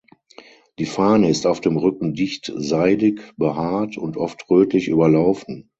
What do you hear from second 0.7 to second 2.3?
Die Fahne ist auf dem Rücken